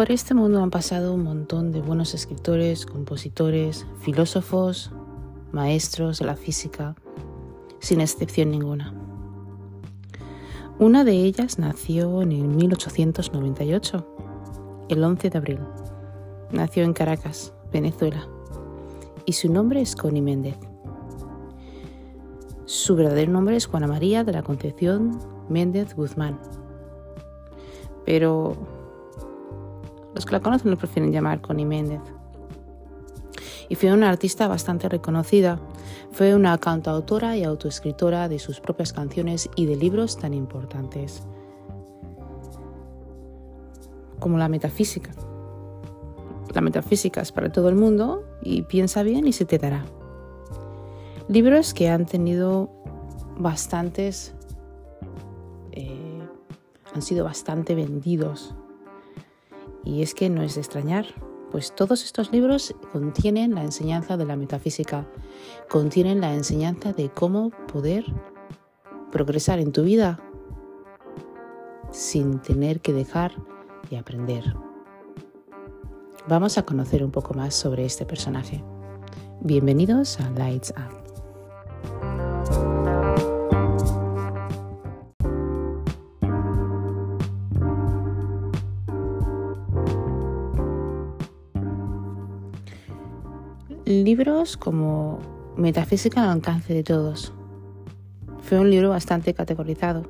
[0.00, 4.90] por este mundo han pasado un montón de buenos escritores, compositores, filósofos,
[5.52, 6.96] maestros de la física,
[7.80, 8.94] sin excepción ninguna.
[10.78, 14.16] Una de ellas nació en el 1898,
[14.88, 15.58] el 11 de abril.
[16.50, 18.26] Nació en Caracas, Venezuela,
[19.26, 20.56] y su nombre es Connie Méndez.
[22.64, 25.18] Su verdadero nombre es Juana María de la Concepción
[25.50, 26.40] Méndez Guzmán.
[28.06, 28.79] Pero
[30.14, 32.00] los que la conocen lo prefieren llamar Connie Méndez.
[33.68, 35.60] Y fue una artista bastante reconocida.
[36.10, 41.22] Fue una cantautora y autoescritora de sus propias canciones y de libros tan importantes
[44.20, 45.10] como la metafísica.
[46.54, 49.84] La metafísica es para todo el mundo y piensa bien y se te dará.
[51.28, 52.70] Libros que han tenido
[53.38, 54.34] bastantes,
[55.72, 56.20] eh,
[56.94, 58.54] han sido bastante vendidos.
[59.84, 61.06] Y es que no es de extrañar,
[61.50, 65.06] pues todos estos libros contienen la enseñanza de la metafísica,
[65.68, 68.04] contienen la enseñanza de cómo poder
[69.10, 70.20] progresar en tu vida
[71.90, 73.32] sin tener que dejar
[73.90, 74.54] de aprender.
[76.28, 78.62] Vamos a conocer un poco más sobre este personaje.
[79.40, 80.99] Bienvenidos a Lights Up.
[94.10, 95.20] Libros como
[95.56, 97.32] Metafísica al alcance de todos.
[98.40, 100.02] Fue un libro bastante categorizado.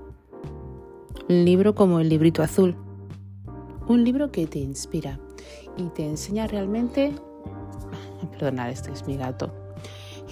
[1.29, 2.77] Un libro como El librito azul.
[3.89, 5.21] Un libro que te inspira
[5.77, 7.13] y te enseña realmente,
[8.31, 9.53] perdonad, este es mi gato,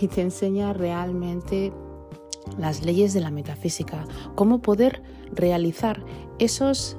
[0.01, 1.71] y te enseña realmente
[2.57, 5.03] las leyes de la metafísica, cómo poder
[5.35, 6.03] realizar
[6.39, 6.97] esos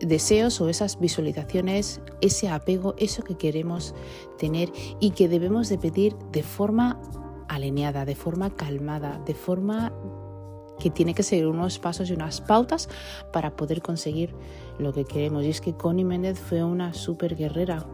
[0.00, 3.94] deseos o esas visualizaciones, ese apego, eso que queremos
[4.38, 7.00] tener y que debemos de pedir de forma
[7.48, 9.92] alineada, de forma calmada, de forma
[10.78, 12.88] que tiene que seguir unos pasos y unas pautas
[13.32, 14.34] para poder conseguir
[14.78, 15.44] lo que queremos.
[15.44, 17.86] Y es que Connie Méndez fue una super guerrera.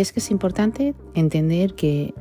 [0.00, 2.14] Y es que es importante entender que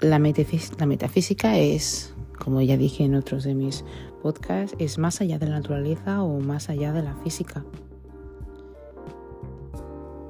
[0.00, 3.84] la, metafísica es, como ya dije en otros de mis
[4.22, 7.66] podcasts, es más allá de la naturaleza o más allá de la física.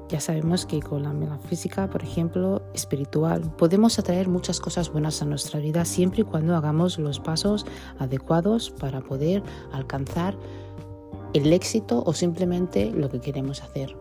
[0.09, 5.25] Ya sabemos que con la metafísica, por ejemplo, espiritual, podemos atraer muchas cosas buenas a
[5.25, 7.65] nuestra vida siempre y cuando hagamos los pasos
[7.99, 9.41] adecuados para poder
[9.71, 10.37] alcanzar
[11.31, 13.95] el éxito o simplemente lo que queremos hacer.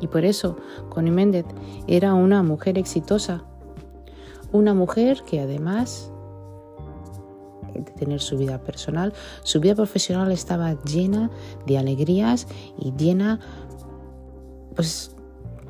[0.00, 0.56] Y por eso
[0.88, 1.46] Connie Méndez
[1.86, 3.44] era una mujer exitosa,
[4.50, 6.12] una mujer que además
[7.72, 9.12] de tener su vida personal,
[9.42, 11.30] su vida profesional estaba llena
[11.66, 12.46] de alegrías
[12.78, 13.40] y llena,
[14.74, 15.16] pues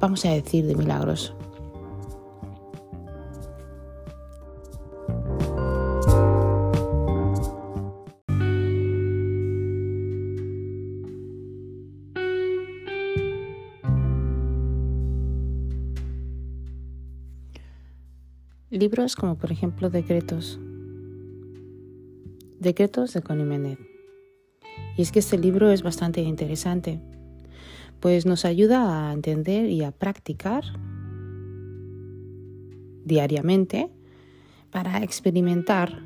[0.00, 1.34] vamos a decir, de milagros.
[18.72, 20.58] Libros como por ejemplo Decretos.
[22.58, 23.78] Decretos de Connie Méndez.
[24.96, 26.98] Y es que este libro es bastante interesante,
[28.00, 30.64] pues nos ayuda a entender y a practicar
[33.04, 33.90] diariamente
[34.70, 36.02] para experimentar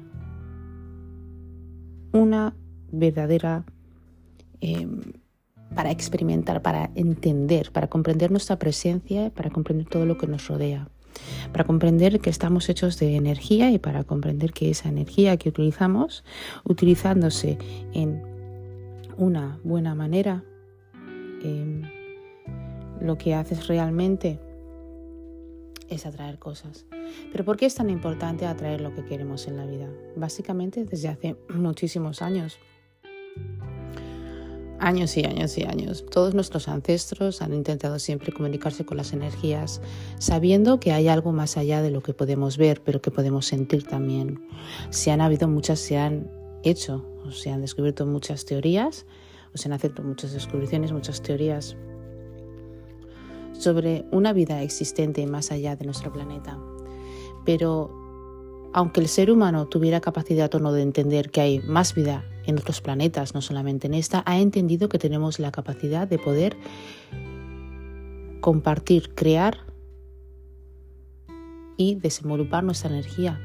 [2.10, 2.56] una
[2.90, 3.64] verdadera,
[4.60, 5.12] em,
[5.76, 10.90] para experimentar, para entender, para comprender nuestra presencia, para comprender todo lo que nos rodea
[11.52, 16.24] para comprender que estamos hechos de energía y para comprender que esa energía que utilizamos,
[16.64, 17.58] utilizándose
[17.92, 18.22] en
[19.16, 20.44] una buena manera,
[21.42, 21.82] em,
[23.00, 24.40] lo que haces realmente
[25.88, 26.86] es atraer cosas.
[27.30, 29.88] Pero ¿por qué es tan importante atraer lo que queremos en la vida?
[30.16, 32.58] Básicamente desde hace muchísimos años
[34.78, 36.04] años y años y años.
[36.10, 39.80] Todos nuestros ancestros han intentado siempre comunicarse con las energías,
[40.18, 43.84] sabiendo que hay algo más allá de lo que podemos ver, pero que podemos sentir
[43.84, 44.46] también.
[44.90, 46.30] Se han habido muchas, se han
[46.62, 49.06] hecho, o se han descubierto muchas teorías,
[49.54, 51.76] o se han hecho muchas descubrimientos, muchas teorías
[53.52, 56.58] sobre una vida existente más allá de nuestro planeta.
[57.44, 58.05] Pero
[58.76, 62.58] aunque el ser humano tuviera capacidad o no de entender que hay más vida en
[62.58, 66.58] otros planetas, no solamente en esta, ha entendido que tenemos la capacidad de poder
[68.42, 69.60] compartir, crear
[71.78, 73.40] y desenvolupar nuestra energía.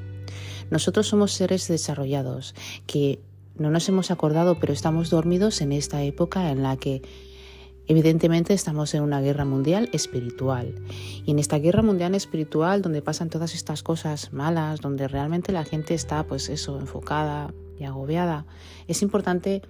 [0.70, 2.54] Nosotros somos seres desarrollados
[2.86, 3.22] que
[3.58, 7.04] no nos hemos acordado, pero estamos dormidos en esta época en la que
[7.92, 10.74] Evidentemente estamos en una guerra mundial espiritual
[11.26, 15.66] y en esta guerra mundial espiritual donde pasan todas estas cosas malas, donde realmente la
[15.66, 18.46] gente está pues eso enfocada y agobiada,
[18.88, 19.62] es importante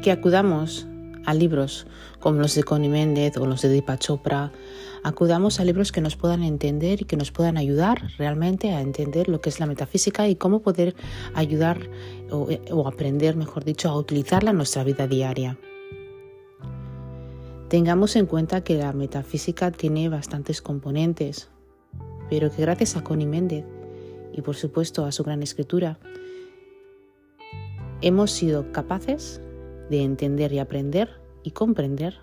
[0.00, 0.86] que acudamos
[1.26, 1.88] a libros
[2.20, 4.52] como los de Connie Méndez o los de Deepak Chopra,
[5.02, 9.28] acudamos a libros que nos puedan entender y que nos puedan ayudar realmente a entender
[9.28, 10.94] lo que es la metafísica y cómo poder
[11.34, 11.90] ayudar
[12.30, 15.58] o, o aprender, mejor dicho, a utilizarla en nuestra vida diaria.
[17.72, 21.48] Tengamos en cuenta que la metafísica tiene bastantes componentes,
[22.28, 23.64] pero que gracias a Connie Méndez
[24.34, 25.98] y por supuesto a su gran escritura,
[28.02, 29.40] hemos sido capaces
[29.88, 32.18] de entender y aprender y comprender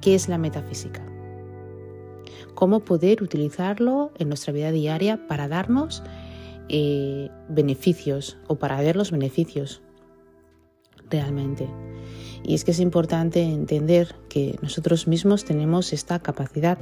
[0.00, 1.04] qué es la metafísica.
[2.54, 6.02] Cómo poder utilizarlo en nuestra vida diaria para darnos
[6.70, 9.82] eh, beneficios o para ver los beneficios
[11.10, 11.68] realmente.
[12.42, 16.78] Y es que es importante entender que nosotros mismos tenemos esta capacidad.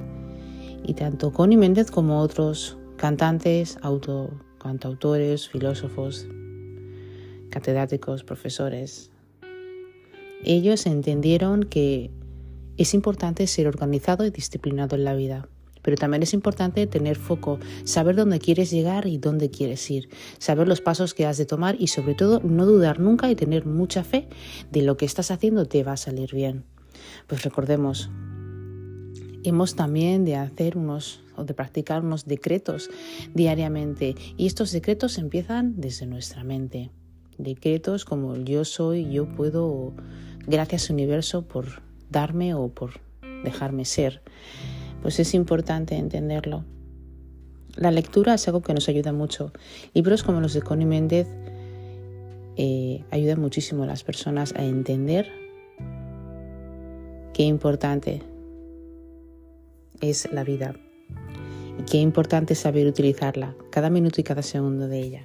[0.84, 6.26] Y tanto Connie Méndez como otros cantantes, auto, cantautores, filósofos,
[7.50, 9.10] catedráticos, profesores,
[10.44, 12.10] ellos entendieron que
[12.76, 15.48] es importante ser organizado y disciplinado en la vida,
[15.88, 20.68] pero también es importante tener foco, saber dónde quieres llegar y dónde quieres ir, saber
[20.68, 24.04] los pasos que has de tomar y sobre todo no dudar nunca y tener mucha
[24.04, 24.28] fe
[24.70, 26.64] de lo que estás haciendo te va a salir bien.
[27.26, 28.10] Pues recordemos,
[29.44, 32.90] hemos también de hacer unos o de practicar unos decretos
[33.32, 36.90] diariamente y estos decretos empiezan desde nuestra mente.
[37.38, 39.94] Decretos como yo soy, yo puedo
[40.46, 41.80] gracias universo por
[42.10, 43.00] darme o por
[43.42, 44.20] dejarme ser.
[45.02, 46.64] Pues es importante entenderlo.
[47.76, 49.52] La lectura es algo que nos ayuda mucho.
[49.94, 51.28] Libros como los de Connie Méndez
[52.56, 55.30] eh, ayudan muchísimo a las personas a entender
[57.32, 58.22] qué importante
[60.00, 60.74] es la vida
[61.78, 65.22] y qué importante es saber utilizarla cada minuto y cada segundo de ella.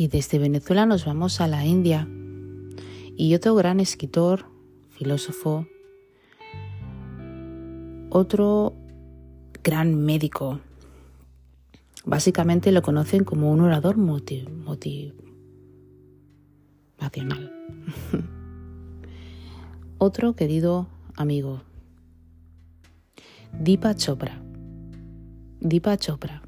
[0.00, 2.08] Y desde Venezuela nos vamos a la India.
[3.18, 4.46] Y otro gran escritor,
[4.88, 5.66] filósofo,
[8.08, 8.72] otro
[9.62, 10.60] gran médico.
[12.06, 15.12] Básicamente lo conocen como un orador motivacional.
[19.98, 21.60] otro querido amigo,
[23.52, 24.40] Deepa Chopra.
[25.60, 26.40] Deepa Chopra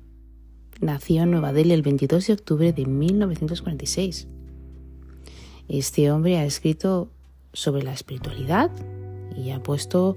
[0.83, 4.29] nació en Nueva Delhi el 22 de octubre de 1946.
[5.69, 7.09] Este hombre ha escrito
[7.53, 8.71] sobre la espiritualidad
[9.37, 10.17] y ha puesto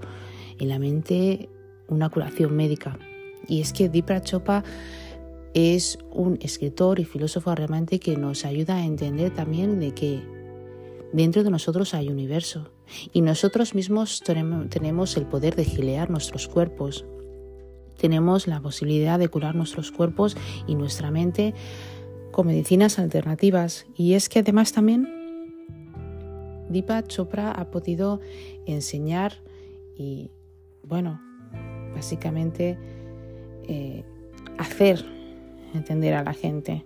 [0.60, 1.50] en la mente
[1.88, 2.98] una curación médica.
[3.48, 4.64] Y es que Deepak Chopra
[5.54, 10.24] es un escritor y filósofo realmente que nos ayuda a entender también de que
[11.14, 12.72] dentro de nosotros hay universo
[13.14, 17.06] y nosotros mismos tenemos el poder de gilear nuestros cuerpos,
[17.98, 20.38] tenemos la posibilidad de curar nuestros cuerpos
[20.68, 21.54] y nuestra mente
[22.32, 23.86] con medicinas alternativas.
[23.96, 25.08] Y es que además también
[26.70, 28.20] Deepak Chopra ha podido
[28.66, 29.42] enseñar
[29.98, 30.32] y,
[30.84, 31.22] bueno,
[31.94, 32.78] básicamente
[33.68, 34.04] eh,
[34.58, 35.06] hacer
[35.74, 36.86] entender a la gente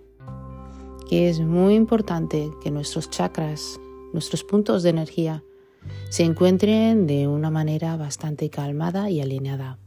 [1.08, 3.80] que es muy importante que nuestros chakras,
[4.12, 5.42] nuestros puntos de energía,
[6.08, 9.78] se encuentren de una manera bastante calmada y alineada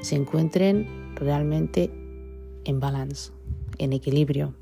[0.00, 1.90] se encuentren realmente
[2.64, 3.32] en balance,
[3.78, 4.54] en equilibrio,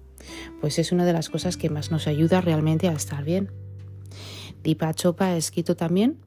[0.61, 3.51] pues es una de las cosas que más nos ayuda realmente a estar bien.
[4.63, 6.19] Deepak Chopra ha escrito también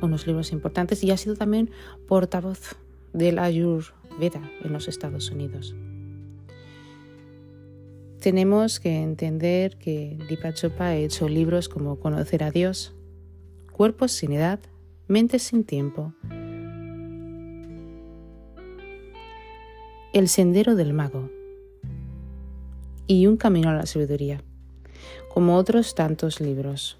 [0.00, 1.70] unos libros importantes y ha sido también
[2.08, 2.76] portavoz
[3.12, 5.74] del Ayurveda en los Estados Unidos.
[8.20, 12.94] Tenemos que entender que Deepak Chopra ha hecho libros como Conocer a Dios,
[13.72, 14.60] Cuerpos sin edad,
[15.08, 16.14] Mentes sin tiempo,
[20.12, 21.30] El sendero del mago
[23.06, 24.42] y Un camino a la sabiduría,
[25.32, 26.98] como otros tantos libros.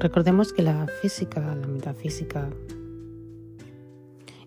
[0.00, 2.50] Recordemos que la física, la metafísica,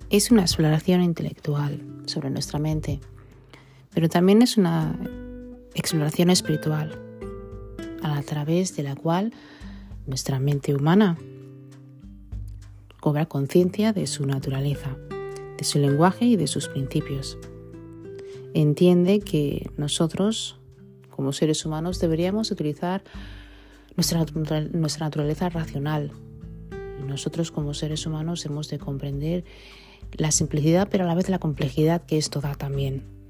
[0.09, 2.99] es una exploración intelectual sobre nuestra mente
[3.93, 4.97] pero también es una
[5.75, 6.99] exploración espiritual
[8.01, 9.33] a través de la cual
[10.05, 11.17] nuestra mente humana
[12.99, 14.95] cobra conciencia de su naturaleza,
[15.57, 17.37] de su lenguaje y de sus principios.
[18.53, 20.57] Entiende que nosotros,
[21.09, 23.03] como seres humanos, deberíamos utilizar
[23.95, 24.25] nuestra,
[24.71, 26.11] nuestra naturaleza racional.
[27.05, 29.43] Nosotros como seres humanos hemos de comprender
[30.13, 33.22] la simplicidad, pero a la vez la complejidad que esto da también.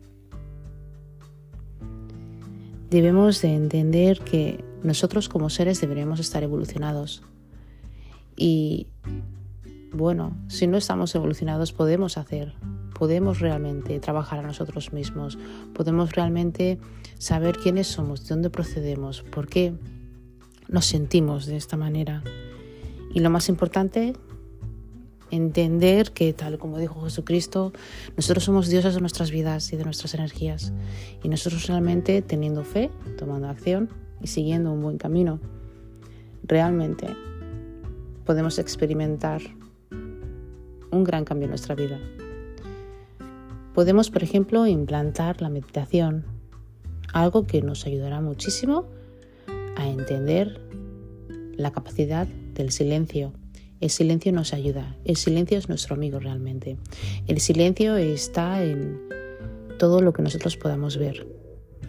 [2.94, 7.24] Debemos de entender que nosotros como seres deberíamos estar evolucionados.
[8.36, 8.86] Y
[9.92, 12.54] bueno, si no estamos evolucionados podemos hacer,
[12.94, 15.40] podemos realmente trabajar a nosotros mismos,
[15.74, 16.78] podemos realmente
[17.18, 19.74] saber quiénes somos, de dónde procedemos, por qué
[20.68, 22.22] nos sentimos de esta manera.
[23.12, 24.14] Y lo más importante,
[25.36, 27.74] entender que, tal como dijo Jesucristo,
[28.16, 30.74] nosotros somos dioses de nuestras vidas y de nuestras energías.
[31.24, 33.90] Y nosotros realmente teniendo fe, tomando acción,
[34.22, 35.40] y siguiendo un buen camino,
[36.44, 37.08] realmente
[38.26, 39.42] podemos experimentar
[40.92, 42.00] un gran cambio en nuestra vida.
[43.74, 46.26] Podemos, por ejemplo, implantar la meditación,
[47.12, 48.86] algo que nos ayudará muchísimo
[49.76, 50.62] a entender
[51.58, 53.34] la capacidad del silencio.
[53.84, 56.78] El silencio nos ayuda, el silencio es nuestro amigo realmente.
[57.28, 58.98] El silencio está en
[59.78, 61.28] todo lo que nosotros podamos ver,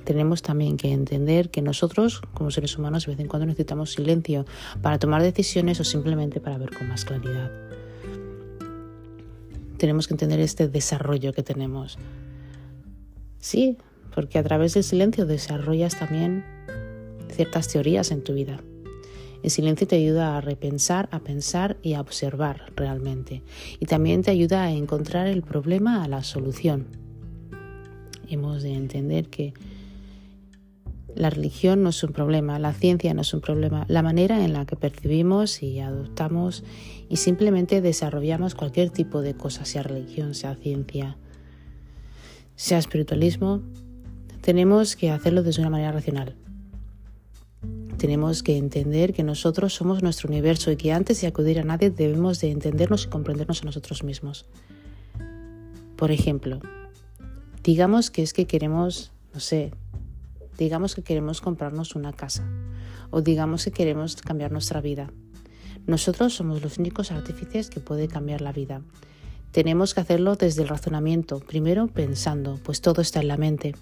[0.03, 4.45] tenemos también que entender que nosotros, como seres humanos, de vez en cuando necesitamos silencio
[4.83, 7.53] para tomar decisiones o simplemente para ver con más claridad.
[9.79, 11.97] Tenemos que entender este desarrollo que tenemos.
[13.39, 13.79] Sí,
[14.13, 16.45] porque a través del silencio desarrollas también
[17.31, 18.59] ciertas teorías en tu vida.
[19.45, 23.43] El silencio te ayuda a repensar, a pensar y a observar realmente.
[23.79, 26.87] Y también te ayuda a encontrar el problema a la solución.
[28.27, 29.53] Hemos de entender que
[31.15, 34.55] la religión no es un problema, la ciencia no es un problema, la manera en
[34.55, 36.65] la que percibimos y adoptamos
[37.11, 41.19] y simplemente desarrollamos cualquier tipo de cosa, sea religión, sea ciencia,
[42.57, 43.61] sea espiritualismo,
[44.41, 46.35] tenemos que hacerlo desde una manera racional.
[47.99, 51.91] Tenemos que entender que nosotros somos nuestro universo y que antes de acudir a nadie
[51.91, 54.47] debemos de entendernos y comprendernos a nosotros mismos.
[55.97, 56.61] Por ejemplo,
[57.63, 59.73] digamos que es que queremos, no sé,
[60.59, 62.47] digamos que queremos comprarnos una casa
[63.11, 65.11] o digamos que queremos cambiar nuestra vida.
[65.87, 68.83] Nosotros somos los únicos artífices que puede cambiar la vida.
[69.53, 73.75] Tenemos que hacerlo desde el razonamiento, primero pensando, pues todo está en la mente.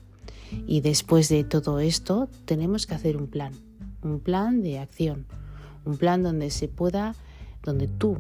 [0.67, 3.55] Y después de todo esto, tenemos que hacer un plan,
[4.03, 5.27] un plan de acción,
[5.85, 7.15] un plan donde se pueda,
[7.63, 8.19] donde tú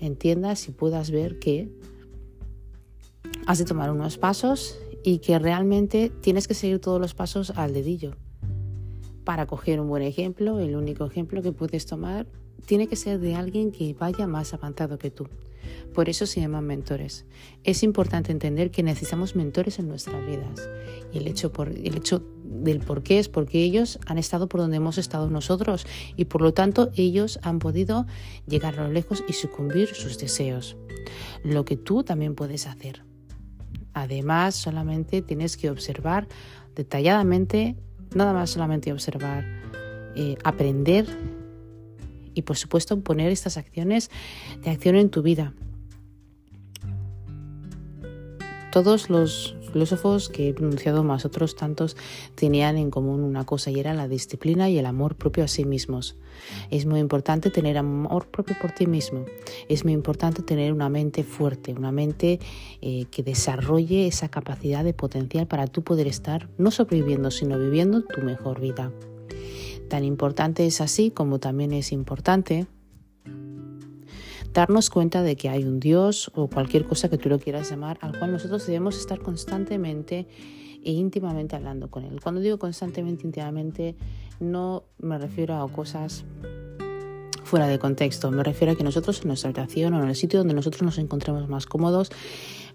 [0.00, 1.68] entiendas y puedas ver que
[3.46, 7.72] has de tomar unos pasos y que realmente tienes que seguir todos los pasos al
[7.72, 8.12] dedillo.
[9.24, 12.26] Para coger un buen ejemplo, el único ejemplo que puedes tomar
[12.66, 15.28] tiene que ser de alguien que vaya más avanzado que tú.
[15.94, 17.24] Por eso se llaman mentores.
[17.64, 20.68] Es importante entender que necesitamos mentores en nuestras vidas.
[21.12, 24.60] Y el hecho, por, el hecho del por qué es porque ellos han estado por
[24.60, 28.06] donde hemos estado nosotros y por lo tanto ellos han podido
[28.46, 30.76] llegar a lo lejos y sucumbir sus deseos.
[31.42, 33.04] Lo que tú también puedes hacer.
[33.94, 36.28] Además, solamente tienes que observar
[36.74, 37.76] detalladamente,
[38.14, 39.44] nada más solamente observar,
[40.14, 41.06] eh, aprender
[42.34, 44.10] y por supuesto poner estas acciones
[44.62, 45.54] de acción en tu vida.
[48.70, 51.96] Todos los filósofos que he pronunciado más otros tantos
[52.34, 55.64] tenían en común una cosa y era la disciplina y el amor propio a sí
[55.64, 56.16] mismos.
[56.70, 59.24] Es muy importante tener amor propio por ti mismo.
[59.68, 62.40] Es muy importante tener una mente fuerte, una mente
[62.80, 68.02] eh, que desarrolle esa capacidad de potencial para tú poder estar no sobreviviendo, sino viviendo
[68.02, 68.92] tu mejor vida.
[69.88, 72.66] Tan importante es así como también es importante
[74.52, 77.98] darnos cuenta de que hay un Dios o cualquier cosa que tú lo quieras llamar,
[78.00, 80.26] al cual nosotros debemos estar constantemente
[80.84, 82.20] e íntimamente hablando con Él.
[82.20, 83.96] Cuando digo constantemente, íntimamente,
[84.40, 86.24] no me refiero a cosas
[87.44, 90.38] fuera de contexto, me refiero a que nosotros en nuestra habitación o en el sitio
[90.38, 92.10] donde nosotros nos encontremos más cómodos,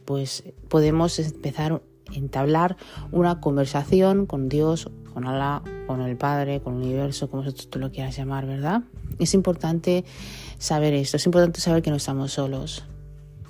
[0.06, 1.82] pues podemos empezar a
[2.14, 2.78] entablar
[3.12, 7.92] una conversación con Dios, con Allah, con el Padre, con el universo, como tú lo
[7.92, 8.84] quieras llamar, ¿verdad?
[9.20, 10.06] Es importante
[10.58, 12.84] saber esto, es importante saber que no estamos solos.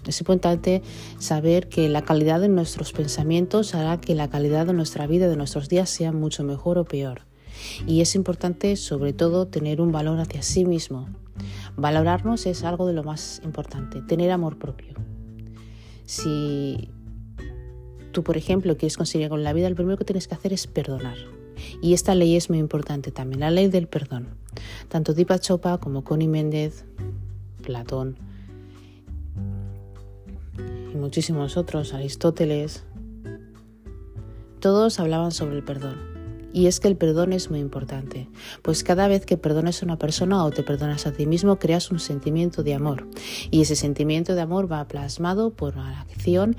[0.07, 0.81] Es importante
[1.19, 5.36] saber que la calidad de nuestros pensamientos hará que la calidad de nuestra vida, de
[5.36, 7.21] nuestros días, sea mucho mejor o peor.
[7.86, 11.09] Y es importante, sobre todo, tener un valor hacia sí mismo.
[11.75, 14.93] Valorarnos es algo de lo más importante, tener amor propio.
[16.05, 16.89] Si
[18.13, 20.67] tú, por ejemplo, quieres conseguir en la vida, lo primero que tienes que hacer es
[20.67, 21.17] perdonar.
[21.82, 24.28] Y esta ley es muy importante también, la ley del perdón.
[24.90, 26.86] Tanto Deepak Chopra como Connie Méndez,
[27.64, 28.18] Platón
[30.94, 32.84] y muchísimos otros, Aristóteles,
[34.60, 36.18] todos hablaban sobre el perdón.
[36.54, 38.30] Y es que el perdón es muy importante,
[38.64, 41.92] pues cada vez que perdonas a una persona o te perdonas a ti mismo, creas
[41.92, 43.08] un sentimiento de amor.
[43.52, 46.56] Y ese sentimiento de amor va plasmado por la acción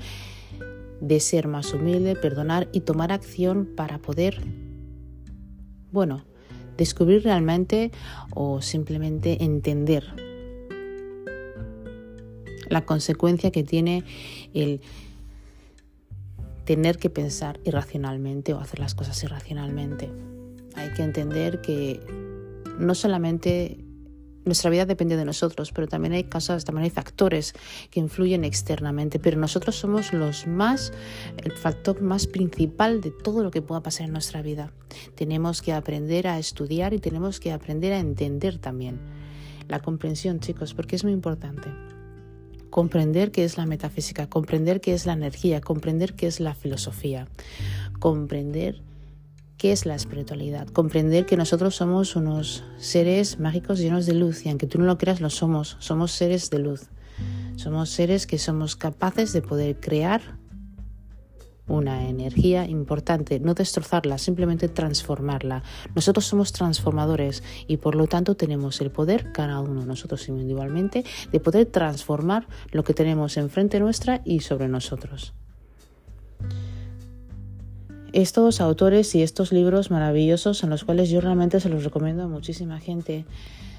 [1.01, 4.41] de ser más humilde, perdonar y tomar acción para poder,
[5.91, 6.23] bueno,
[6.77, 7.91] descubrir realmente
[8.33, 10.03] o simplemente entender
[12.69, 14.03] la consecuencia que tiene
[14.53, 14.81] el
[16.65, 20.09] tener que pensar irracionalmente o hacer las cosas irracionalmente.
[20.75, 21.99] Hay que entender que
[22.77, 23.83] no solamente
[24.49, 27.53] nuestra vida depende de nosotros, pero también hay cosas, también hay factores
[27.91, 30.91] que influyen externamente, pero nosotros somos los más,
[31.37, 34.71] el factor más principal de todo lo que pueda pasar en nuestra vida.
[35.15, 38.99] Tenemos que aprender a estudiar y tenemos que aprender a entender también
[39.67, 41.69] la comprensión, chicos, porque es muy importante
[42.69, 47.27] comprender qué es la metafísica, comprender qué es la energía, comprender qué es la filosofía,
[47.99, 48.81] comprender
[49.59, 54.49] qué es la espiritualidad, comprender que nosotros somos unos seres mágicos llenos de luz y
[54.49, 56.89] aunque tú no lo creas, lo somos, somos seres de luz,
[57.57, 60.21] somos seres que somos capaces de poder crear
[61.67, 65.61] una energía importante, no destrozarla, simplemente transformarla.
[65.93, 71.39] Nosotros somos transformadores y por lo tanto tenemos el poder, cada uno nosotros individualmente, de
[71.41, 75.33] poder transformar lo que tenemos enfrente nuestra y sobre nosotros.
[78.11, 82.27] Estos autores y estos libros maravillosos en los cuales yo realmente se los recomiendo a
[82.27, 83.25] muchísima gente.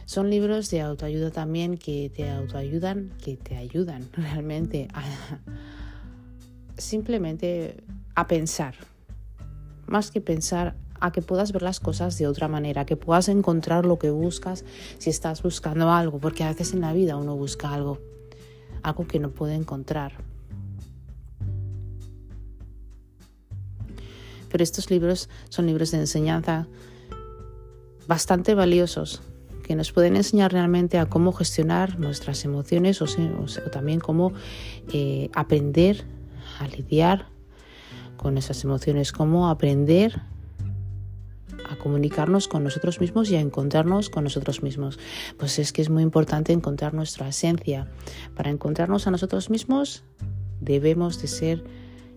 [0.06, 5.02] Son libros de autoayuda también que te autoayudan, que te ayudan realmente a,
[6.76, 7.82] simplemente
[8.14, 8.74] a pensar,
[9.86, 13.84] más que pensar a que puedas ver las cosas de otra manera, que puedas encontrar
[13.84, 14.64] lo que buscas
[14.98, 17.98] si estás buscando algo, porque a veces en la vida uno busca algo,
[18.82, 20.12] algo que no puede encontrar.
[24.50, 26.66] Pero estos libros son libros de enseñanza
[28.06, 29.22] bastante valiosos
[29.62, 33.06] que nos pueden enseñar realmente a cómo gestionar nuestras emociones o,
[33.70, 34.32] también cómo
[34.92, 36.04] eh, aprender
[36.58, 37.26] a lidiar
[38.16, 40.22] con esas emociones, cómo aprender
[41.70, 44.98] a comunicarnos con nosotros mismos y a encontrarnos con nosotros mismos.
[45.38, 47.86] Pues es que es muy importante encontrar nuestra esencia.
[48.34, 50.02] Para encontrarnos a nosotros mismos
[50.60, 51.64] debemos de ser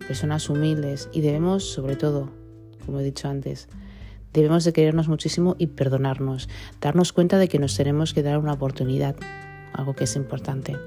[0.04, 2.30] personas humildes y debemos, sobre todo,
[2.86, 3.68] como he dicho antes,
[4.34, 6.50] debemos de querernos muchísimo y perdonarnos,
[6.82, 9.16] darnos cuenta de que nos tenemos que dar una oportunidad,
[9.74, 10.78] algo que es importante.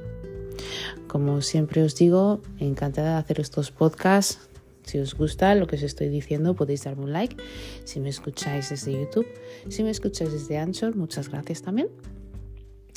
[1.07, 4.49] Como siempre os digo, encantada de hacer estos podcasts.
[4.85, 7.37] Si os gusta lo que os estoy diciendo, podéis darme un like.
[7.85, 9.27] Si me escucháis desde YouTube,
[9.69, 11.89] si me escucháis desde Anchor, muchas gracias también.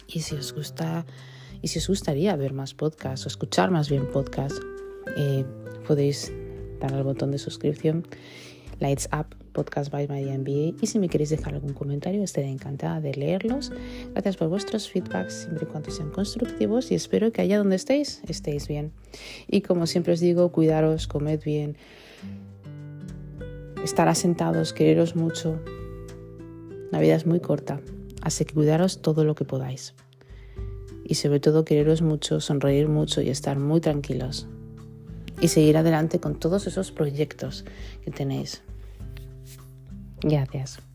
[0.07, 1.05] Y si os gusta
[1.61, 4.61] y si os gustaría ver más podcasts o escuchar más bien podcasts,
[5.17, 5.45] eh,
[5.89, 6.31] podéis
[6.79, 8.05] dar al botón de suscripción
[8.79, 13.01] Lights Up Podcast by My MBA y si me queréis dejar algún comentario estaré encantada
[13.01, 13.71] de leerlos.
[14.11, 18.21] Gracias por vuestros feedbacks siempre y cuando sean constructivos y espero que allá donde estéis
[18.27, 18.91] estéis bien.
[19.47, 21.75] Y como siempre os digo, cuidaros, comed bien,
[23.83, 25.59] estar asentados, quereros mucho.
[26.91, 27.81] La vida es muy corta,
[28.21, 29.95] así que cuidaros todo lo que podáis.
[31.03, 34.47] Y sobre todo quereros mucho, sonreír mucho y estar muy tranquilos.
[35.41, 37.65] Y seguir adelante con todos esos proyectos
[38.03, 38.61] que tenéis.
[40.21, 40.88] Gracias.